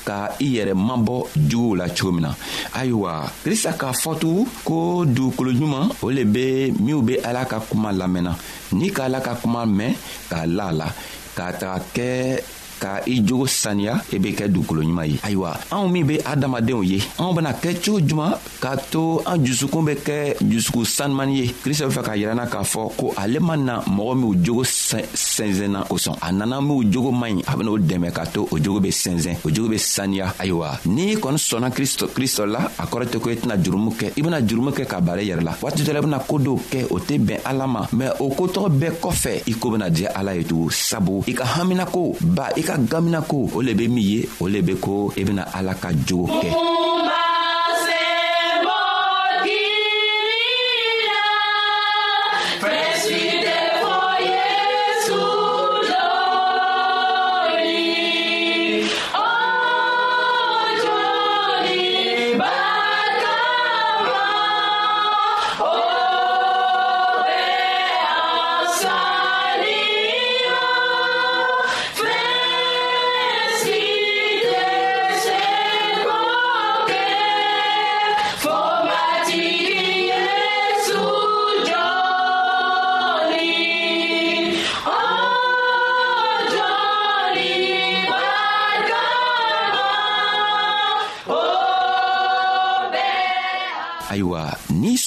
ka 0.04 0.32
i 0.40 0.48
yɛrɛ 0.56 0.74
mabɔ 0.74 1.26
juguw 1.48 1.76
la 1.76 1.88
cogo 1.88 2.12
min 2.12 2.22
na 2.22 2.32
ayiwa 2.74 3.26
krista 3.44 3.72
k'a 3.76 3.92
fɔ 3.92 4.18
tugun 4.18 4.46
ko 4.64 5.04
dugukolo 5.04 5.52
ɲuman 5.52 5.90
o 6.02 6.10
le 6.10 6.24
be 6.24 6.70
minw 6.80 7.02
be 7.04 7.18
ala 7.24 7.44
ka 7.46 7.60
kuma 7.60 7.92
lamɛnna 7.92 8.32
n'i 8.72 8.90
ka 8.92 9.04
ala 9.04 9.20
ka 9.20 9.36
kuma 9.40 9.64
mɛn 9.66 9.94
k'a 10.30 10.46
la 10.46 10.68
a 10.68 10.72
la 10.72 10.88
k'a 11.36 11.52
taga 11.58 11.78
kɛ 11.94 12.08
ka 12.82 12.98
i 13.06 13.20
jogo 13.22 13.46
saniya 13.46 14.00
i 14.10 14.18
e 14.18 14.18
be 14.18 14.34
kɛ 14.34 14.50
dugukolo 14.50 14.82
ɲuman 14.82 15.06
ye 15.06 15.16
ayiwa 15.22 15.54
anw 15.70 15.86
min 15.86 16.06
be 16.06 16.14
adamadenw 16.26 16.82
ye 16.82 16.98
anw 17.18 17.32
bena 17.38 17.54
kɛ 17.54 17.78
cogo 17.78 18.00
juman 18.02 18.34
k'a 18.58 18.74
to 18.90 19.22
an 19.24 19.38
jusukun 19.46 19.86
be 19.86 19.94
kɛ 19.94 20.34
jusuku 20.42 20.82
sanimani 20.84 21.38
ye 21.38 21.46
krista 21.62 21.86
be 21.86 21.94
fɛ 21.94 22.02
k'a 22.02 22.14
yirana 22.18 22.48
k'a 22.50 22.66
fɔ 22.66 22.82
ko 22.98 23.14
ale 23.16 23.38
ma 23.38 23.54
na 23.56 23.78
mɔgɔ 23.86 24.14
minw 24.18 24.34
jogo 24.42 24.62
sɛnsɛnna 24.64 25.86
kosɔn 25.86 26.18
a 26.20 26.32
nana 26.32 26.60
minw 26.60 26.82
jogo 26.90 27.12
man 27.12 27.38
ɲi 27.38 27.44
a 27.46 27.56
ben'o 27.56 27.78
dɛmɛ 27.78 28.10
k'a 28.10 28.26
to 28.32 28.40
o 28.50 28.58
jogo 28.58 28.80
be 28.82 28.90
sɛnsɛn 28.90 29.46
o 29.46 29.48
jogo 29.50 29.70
be 29.70 29.76
saniya 29.78 30.34
ayiwa 30.42 30.82
n'i 30.90 31.14
kɔni 31.22 31.38
sɔnna 31.38 31.70
kristo 31.70 32.08
kristo 32.10 32.46
la 32.50 32.66
a 32.66 32.84
kɔrɔ 32.90 33.06
tɛ 33.14 33.18
ko 33.22 33.30
i 33.30 33.36
tɛna 33.38 33.62
jurumu 33.62 33.94
kɛ 33.94 34.12
i 34.18 34.22
bena 34.22 34.40
jurumu 34.42 34.72
kɛ 34.74 34.86
k'a 34.86 35.00
bara 35.00 35.22
i 35.22 35.26
yɛrɛ 35.30 35.44
la 35.44 35.52
waati 35.54 35.84
dɔ 35.86 35.92
la 35.94 36.00
i 36.00 36.02
bena 36.02 36.18
koo 36.18 36.38
dɔw 36.38 36.58
kɛ 36.72 36.86
o 36.90 36.98
tɛ 36.98 37.14
bɛn 37.22 37.42
ala 37.46 37.66
ma 37.68 37.86
mɛn 37.92 38.16
o 38.18 38.26
kotɔgɔ 38.34 38.68
bɛɛ 38.74 38.96
kɔfɛ 38.98 39.32
i 39.48 39.52
koo 39.54 39.70
bena 39.70 39.88
diya 39.88 40.10
ala 40.16 40.34
ye 40.34 40.42
tugun 40.42 40.72
sabu 40.72 41.22
i 41.28 41.32
ka 41.34 41.44
haminako 41.44 42.16
ba 42.34 42.50
i 42.56 42.62
ka 42.62 42.71
ka 42.72 42.80
gamina 42.96 43.20
ko 43.20 43.44
o 43.52 43.60
le 43.60 43.76
be 43.76 43.84
min 43.84 44.00
ye 44.00 44.18
o 44.40 44.48
le 44.48 44.62
be 44.64 44.72
ko 44.80 45.12
i 45.12 45.20
e 45.20 45.22
bena 45.28 45.44
ala 45.52 45.76
ka 45.76 45.92
jogo 46.08 46.32
kɛ 46.40 46.48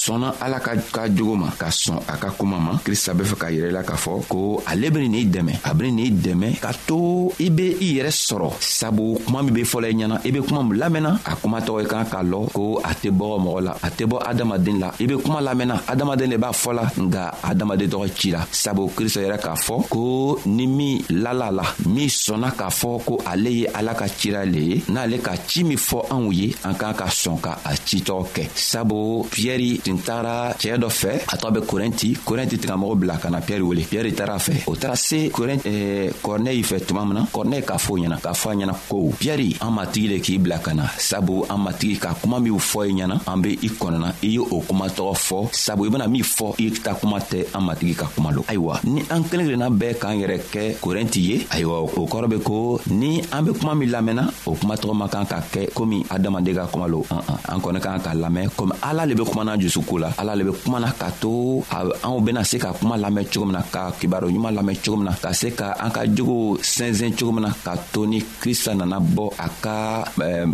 sɔnna 0.06 0.30
ala 0.40 0.60
ka 0.62 0.78
ka 0.94 1.08
jogo 1.10 1.34
ma 1.34 1.48
ka 1.58 1.66
sɔn 1.66 1.98
a 2.06 2.14
ka 2.14 2.30
kuma 2.38 2.60
ma 2.62 2.78
krista 2.78 3.10
be 3.12 3.24
fɛ 3.26 3.36
k'a 3.42 3.50
yɛrɛ 3.50 3.70
la 3.74 3.82
k'a 3.82 3.96
fɔ 3.98 4.12
ko 4.30 4.62
ale 4.64 4.88
beni 4.94 5.08
n'i 5.10 5.26
dɛmɛ 5.26 5.52
a 5.66 5.74
beni 5.74 5.90
n'i 6.06 6.10
dɛmɛ 6.14 6.60
ka 6.62 6.70
to 6.86 7.32
i 7.42 7.50
be 7.50 7.74
i 7.80 7.88
yɛrɛ 7.98 8.12
sɔrɔ 8.14 8.48
sabu 8.62 9.18
kuma 9.26 9.42
min 9.42 9.54
be 9.54 9.64
fɔla 9.66 9.88
i 9.90 9.94
ɲɛna 9.98 10.20
i 10.24 10.30
be 10.30 10.38
kuma 10.46 10.62
min 10.62 10.78
lamɛnna 10.78 11.10
a 11.26 11.34
kuma 11.34 11.58
tɔgɔ 11.60 11.80
i 11.82 11.88
kan 11.90 12.04
k'a 12.06 12.22
lɔn 12.22 12.52
ko 12.52 12.78
a 12.84 12.92
tɛ 12.94 13.10
bɔ 13.10 13.26
mɔgɔ 13.42 13.60
la 13.66 13.72
a 13.82 13.88
tɛ 13.90 14.04
bɔ 14.06 14.18
adamaden 14.30 14.78
la 14.78 14.90
i 15.00 15.06
be 15.06 15.16
kuma 15.18 15.40
lamɛnna 15.42 15.78
adamaden 15.88 16.30
le 16.30 16.38
b'a 16.38 16.52
fɔla 16.62 16.84
nga 17.08 17.24
adamaden 17.42 17.88
tɔgɔ 17.88 18.08
ci 18.14 18.30
la 18.30 18.46
sabu 18.52 18.86
krista 18.94 19.20
yɛrɛ 19.26 19.38
k'a 19.40 19.56
fɔ 19.66 19.88
ko 19.90 20.38
ni 20.46 20.68
min 20.68 21.02
lala 21.10 21.50
la 21.50 21.64
min 21.86 22.06
sɔnna 22.08 22.54
k'a 22.54 22.70
fɔ 22.70 23.02
ko 23.04 23.18
ale 23.26 23.48
ye 23.48 23.66
ala 23.74 23.92
ka 23.94 24.06
cira 24.06 24.44
le 24.46 24.60
ye 24.70 24.80
n'ale 24.88 25.18
ka 25.20 25.34
ci 25.48 25.64
min 25.64 25.76
fɔ 25.78 26.06
anw 26.14 26.30
ye 26.32 26.54
an 26.62 26.74
k'an 26.74 26.94
ka 26.94 27.06
sɔn 27.06 27.40
ka 27.42 27.58
a 27.64 27.74
citɔgɔ 27.74 28.24
kɛ 28.36 28.44
sabu 28.54 29.26
piyɛri 29.34 29.80
nin 29.96 30.02
taara 30.04 30.52
cɛɛ 30.58 30.76
dɔ 30.78 30.88
fɛ 30.88 31.10
a 31.32 31.36
tɔgɔ 31.36 31.50
bɛ 31.56 31.60
korɛnti 31.66 32.16
korɛnti 32.24 32.56
tigamɔgɔ 32.58 32.94
bila 32.98 33.16
ka 33.18 33.28
na 33.30 33.40
piyɛri 33.40 33.62
wele 33.62 33.82
piyɛri 33.82 34.12
taara 34.14 34.34
a 34.34 34.38
fɛ 34.38 34.52
o 34.68 34.74
taara 34.76 34.96
se 34.96 35.28
kɔrinɛyi 35.30 36.62
fɛ 36.62 36.86
tuma 36.86 37.04
min 37.04 37.14
na 37.14 37.24
kɔrinɛyi 37.32 37.62
k'a 37.64 37.78
fɔ 37.78 37.92
ɲɛna 37.98 38.20
k'a 38.20 38.34
fɔ 38.34 38.52
a 38.52 38.54
ɲɛna 38.54 38.74
ko 38.88 39.12
piyɛri 39.18 39.56
an 39.60 39.70
matigi 39.76 40.08
de 40.08 40.18
k'i 40.20 40.38
bila 40.42 40.58
ka 40.58 40.74
na 40.74 40.84
sabu 40.98 41.44
an 41.50 41.58
matigi 41.64 41.98
ka 42.00 42.14
kuma 42.20 42.38
minw 42.40 42.56
fɔ 42.58 42.80
i 42.88 42.92
ɲɛna 42.92 43.16
an 43.32 43.40
be 43.42 43.52
i 43.62 43.68
kɔnɔna 43.68 44.08
i 44.22 44.26
ye 44.26 44.38
o 44.38 44.60
kuma 44.60 44.86
tɔgɔ 44.86 45.14
fɔ 45.16 45.48
sabu 45.54 45.86
i 45.86 45.90
bena 45.90 46.08
min 46.08 46.22
fɔ 46.22 46.54
i 46.60 46.70
ta 46.72 46.94
kuma 46.94 47.18
tɛ 47.18 47.46
an 47.54 47.60
matigi 47.66 47.94
ka 47.96 48.06
kuma 48.14 48.30
lo 48.30 48.42
ayiwa 48.48 48.80
ni 48.84 49.00
an 49.10 49.22
kelen 49.24 49.46
kelenna 49.46 49.70
bɛɛ 49.76 49.94
k'an 49.98 50.18
yɛrɛ 50.24 50.38
kɛ 50.52 50.62
korɛnti 50.80 51.20
ye 51.22 51.44
ayiwa 51.50 51.78
o 51.96 52.06
kɔrɔ 52.06 52.28
be 52.28 52.38
ko 52.40 52.80
ni 52.90 53.22
an 53.32 53.42
be 53.44 53.52
kuma 53.58 53.74
min 53.74 53.90
lamɛnna 53.90 54.24
o 54.46 54.52
kumatɔgɔ 54.56 54.94
ma 54.94 55.08
kan 55.08 55.24
ka 55.26 55.40
kɛ 55.52 55.72
komi 55.72 56.04
adamaden 56.10 56.54
ka 56.54 56.66
kuma 56.66 56.86
lo 56.86 57.04
an 57.10 57.18
an 57.28 57.38
an 57.48 57.60
kɔni 57.60 57.80
kan 57.80 58.00
ka 58.00 58.10
lamɛn 58.14 58.50
komi 58.56 58.72
ala 58.82 59.06
le 59.06 59.14
be 59.14 59.24
kumana 59.24 59.56
jusu 59.56 59.80
ko 59.86 60.00
la 60.02 60.10
ala 60.18 60.34
le 60.36 60.42
be 60.48 60.52
kuma 60.60 60.80
na 60.82 60.90
ka 61.00 61.08
to 61.22 61.62
anw 61.70 62.18
bena 62.26 62.42
se 62.50 62.58
ka 62.60 62.74
kuma 62.76 62.98
lamɛn 62.98 63.28
cogo 63.30 63.46
min 63.46 63.54
na 63.56 63.62
ka 63.74 63.92
kibaru 63.98 64.26
ɲuman 64.34 64.50
lamɛn 64.58 64.76
cogo 64.82 64.98
min 64.98 65.06
na 65.08 65.14
ka 65.14 65.30
se 65.32 65.54
ka 65.54 65.72
an 65.84 65.94
ka 65.94 66.02
jogow 66.10 66.58
sɛnsɛn 66.58 67.14
cogo 67.16 67.30
min 67.38 67.46
na 67.46 67.54
ka 67.54 67.76
to 67.94 68.04
ni 68.10 68.18
krista 68.42 68.74
nana 68.74 68.98
bɔ 68.98 69.26
a 69.38 69.48
ka 69.62 69.76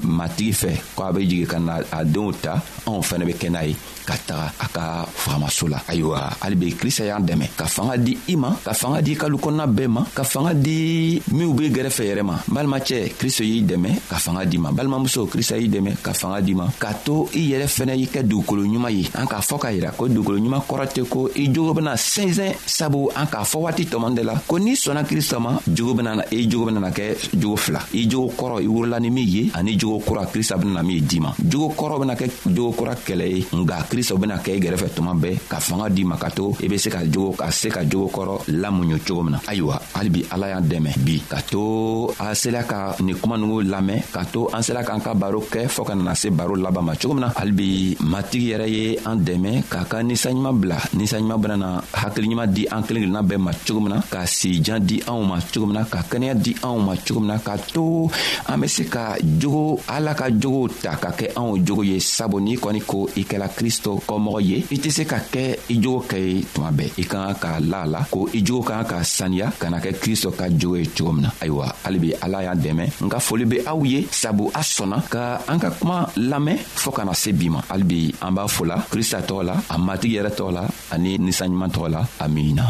matigi 0.04 0.52
fɛ 0.60 0.70
ko 0.94 1.08
a 1.08 1.12
be 1.16 1.24
jigi 1.24 1.46
ka 1.48 1.58
na 1.58 1.80
a 1.80 2.04
denw 2.04 2.28
ta 2.42 2.60
anw 2.86 3.00
fɛnɛ 3.00 3.24
be 3.24 3.32
kɛ 3.40 3.48
n'a 3.48 3.64
ye 3.64 3.74
ka 4.04 4.18
taga 4.26 4.50
a 4.58 4.66
ka 4.66 4.84
fagamaso 5.06 5.68
la 5.70 5.78
ayiwa 5.88 6.18
hali 6.42 6.56
be 6.58 6.72
krista 6.76 7.06
y'an 7.06 7.24
dɛmɛ 7.24 7.56
ka 7.56 7.64
fanga 7.66 7.96
di 7.96 8.18
i 8.28 8.36
ma 8.36 8.50
ka 8.64 8.74
fanga 8.74 9.00
di 9.00 9.16
kalu 9.16 9.38
kɔnɔna 9.38 9.66
bɛɛ 9.70 9.88
ma 9.88 10.02
ka 10.14 10.24
fanga 10.24 10.52
di 10.54 11.22
minw 11.32 11.54
be 11.54 11.70
gɛrɛfɛ 11.70 12.02
yɛrɛ 12.10 12.22
ma 12.26 12.36
balimacɛ 12.46 13.14
kristo 13.18 13.44
y'i 13.46 13.62
dɛmɛ 13.64 14.08
ka 14.10 14.16
fanga 14.18 14.44
di 14.44 14.58
ma 14.58 14.70
balimamuso 14.72 15.24
krista 15.30 15.56
y'i 15.56 15.70
dɛmɛ 15.70 16.02
ka 16.02 16.12
fanga 16.12 16.42
di 16.42 16.52
ma 16.54 16.66
ka 16.82 16.90
to 17.06 17.28
i 17.34 17.54
yɛrɛ 17.54 17.66
fɛnɛ 17.70 17.94
i 17.96 18.06
kɛ 18.10 18.22
dugukolo 18.26 18.64
ɲuman 18.66 18.90
ye 18.90 19.06
an 19.22 19.26
k'a 19.28 19.40
fɔ 19.40 19.56
k'a 19.58 19.70
yira 19.72 19.90
ko 19.96 20.08
dugukolo 20.08 20.38
ɲuman 20.38 20.62
kɔrɔ 20.68 20.86
tɛ 20.92 21.04
ko 21.08 21.28
i 21.36 21.48
jogo 21.52 21.74
bena 21.74 21.94
sɛnsɛn 21.94 22.54
sabu 22.66 23.08
an 23.14 23.26
k'a 23.30 23.44
fɔ 23.44 23.58
waati 23.60 23.84
tɔman 23.86 24.14
de 24.14 24.22
la 24.24 24.34
ko 24.46 24.58
n'i 24.58 24.74
sɔnna 24.74 25.04
krista 25.04 25.38
ma 25.40 25.56
jogo 25.66 25.94
bena 25.94 26.24
i 26.32 26.46
jogo 26.50 26.66
benana 26.66 26.90
kɛ 26.90 27.30
jogo 27.38 27.56
fila 27.56 27.80
i 27.94 28.06
jogo 28.08 28.32
kɔrɔ 28.36 28.62
i 28.62 28.66
wurila 28.66 28.98
ni 29.00 29.10
min 29.10 29.28
ye 29.28 29.50
ani 29.54 29.76
jogo 29.78 30.00
kura 30.04 30.26
krista 30.26 30.56
benana 30.58 30.82
min 30.82 30.96
ye 30.96 31.00
di 31.02 31.20
ma 31.20 31.32
jogo 31.38 31.72
kɔrɔ 31.76 32.00
bena 32.00 32.14
kɛ 32.14 32.30
jogo 32.52 32.72
kura 32.76 32.94
kɛlɛ 32.94 33.26
ye 33.30 33.46
nga 33.62 33.86
krista 33.88 34.14
bena 34.18 34.36
kɛ 34.38 34.56
i 34.56 34.60
gɛrɛfɛ 34.60 34.90
tuma 34.96 35.12
bɛɛ 35.14 35.38
ka 35.48 35.58
fanga 35.60 35.88
di 35.88 36.04
ma 36.04 36.16
ka 36.16 36.28
to 36.30 36.52
i 36.62 36.66
be 36.68 36.76
se 36.78 36.88
ka 36.90 36.98
jogo 37.04 37.32
ka 37.36 37.50
se 37.50 37.68
ka 37.70 37.80
jogo 37.84 38.08
kɔrɔ 38.12 38.48
lamuɲu 38.60 38.98
cogo 39.06 39.22
min 39.22 39.32
na 39.32 39.38
ayiwa 39.46 39.80
halibi 39.94 40.24
ala 40.32 40.48
y'an 40.48 40.62
dɛmɛ 40.64 40.98
bi 41.04 41.22
ka 41.28 41.40
to 41.48 42.10
an 42.18 42.34
sela 42.34 42.64
ka 42.66 42.96
nin 43.00 43.14
kuma 43.16 43.36
nugu 43.36 43.62
lamɛn 43.62 44.02
ka 44.12 44.24
to 44.24 44.48
an 44.52 44.60
sela 44.62 44.82
k'an 44.84 45.00
ka 45.02 45.14
baro 45.14 45.40
kɛ 45.40 45.66
fɔɔ 45.68 45.86
ka 45.86 45.94
nana 45.94 46.14
se 46.16 46.28
baro 46.30 46.56
laban 46.56 46.82
ma 46.84 46.94
cogo 46.96 47.14
min 47.14 47.20
na 47.26 47.30
halibi 47.36 47.94
matigi 48.00 48.48
yɛrɛ 48.52 48.68
ye 48.68 48.98
an 49.06 49.16
dɛmɛ 49.24 49.62
k'a 49.70 49.84
ka 49.86 50.02
ninsanɲuman 50.02 50.54
bila 50.60 50.78
ninsanɲuman 50.94 51.38
bena 51.40 51.56
na 51.56 51.68
hakiliɲuman 51.94 52.46
di 52.50 52.66
an 52.68 52.82
kelen 52.82 53.02
kelenna 53.04 53.22
bɛɛ 53.22 53.38
ma 53.38 53.50
cogo 53.66 53.80
min 53.80 53.94
na 53.94 54.02
ka 54.10 54.24
sijan 54.26 54.78
di 54.82 55.02
anw 55.08 55.22
ma 55.24 55.38
cogo 55.52 55.66
min 55.66 55.74
na 55.78 55.84
ka 55.84 56.02
kɛnɛya 56.08 56.34
di 56.36 56.52
anw 56.62 56.78
ma 56.78 56.94
cogo 56.96 57.20
min 57.20 57.28
na 57.28 57.38
k'a 57.38 57.56
to 57.72 58.08
an 58.48 58.60
be 58.60 58.68
se 58.68 58.84
ka 58.84 59.16
jogo 59.40 59.80
ala 59.88 60.14
ka 60.14 60.26
jogow 60.30 60.68
ta 60.82 60.96
ka 60.96 61.10
kɛ 61.10 61.32
anw 61.36 61.58
jogo 61.64 61.82
ye 61.84 61.98
sabu 62.00 62.40
n'i 62.40 62.56
kɔni 62.56 62.82
ko 62.86 63.08
i 63.16 63.24
kɛla 63.24 63.48
kristo 63.56 63.98
kɔmɔgɔ 64.06 64.40
ye 64.42 64.58
i 64.70 64.76
tɛ 64.76 64.90
se 64.90 65.04
ka 65.04 65.18
kɛ 65.32 65.58
i 65.70 65.78
jogo 65.80 66.04
kɛ 66.08 66.18
ye 66.18 66.42
tuma 66.54 66.70
bɛɛ 66.70 66.90
i 66.98 67.04
ka 67.04 67.12
kan 67.12 67.34
k'a 67.40 67.60
la 67.70 67.82
a 67.82 67.86
la 67.86 68.04
ko 68.10 68.28
i 68.32 68.42
jogo 68.44 68.62
ka 68.62 68.82
kan 68.82 68.84
ka 69.00 69.04
saniya 69.04 69.50
ka 69.58 69.68
na 69.70 69.78
kɛ 69.78 69.92
kristo 70.00 70.30
ka 70.30 70.46
jogo 70.48 70.76
ye 70.76 70.86
cogo 70.96 71.12
min 71.12 71.22
na 71.26 71.30
ayiwa 71.42 71.74
halibi 71.84 72.12
ala 72.22 72.42
y'an 72.44 72.58
dɛmɛ 72.58 73.02
n 73.02 73.08
ka 73.08 73.18
foli 73.18 73.44
be 73.48 73.58
aw 73.66 73.82
ye 73.84 74.06
sabu 74.10 74.48
a 74.54 74.60
sɔnna 74.62 74.98
ka 75.10 75.42
an 75.48 75.58
ka 75.58 75.70
kuma 75.70 76.06
lamɛn 76.16 76.58
fɔɔ 76.58 76.92
ka 76.94 77.02
na 77.04 77.12
se 77.14 77.32
bi 77.32 77.48
ma 77.48 77.60
halibi 77.68 78.14
an 78.22 78.34
b'a 78.34 78.46
fola 78.48 78.78
krista 78.92 79.18
tɔgɔ 79.28 79.42
la 79.48 79.54
a 79.74 79.76
matigi 79.86 80.14
yɛrɛ 80.16 80.30
tɔgɔ 80.36 80.50
la 80.56 80.62
ani 80.94 81.10
ninsanɲuman 81.24 81.70
tɔgɔ 81.74 81.88
la 81.94 82.00
amina 82.24 82.64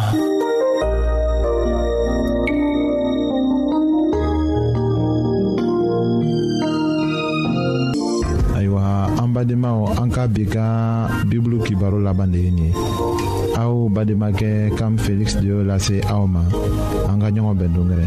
badenmaw 9.37 9.81
an 10.03 10.11
ka 10.15 10.23
bi 10.35 10.43
ka 10.55 10.65
bibulu 11.29 11.57
kibaro 11.65 11.99
laban 12.07 12.31
de 12.33 12.39
ye 12.45 12.51
nin 12.59 12.67
ye 12.71 12.71
aw 13.63 13.73
bademakɛ 13.95 14.51
kam 14.79 14.93
feliksi 15.05 15.37
de 15.41 15.47
y'o 15.53 15.61
lase 15.71 15.97
aw 16.15 16.23
ma 16.35 16.43
an 17.11 17.19
ka 17.23 17.27
ɲɔgɔn 17.35 17.57
bɛn 17.61 17.71
dongɛrɛ 17.75 18.07